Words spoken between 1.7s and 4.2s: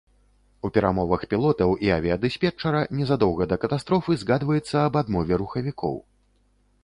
і авіядыспетчара незадоўга да катастрофы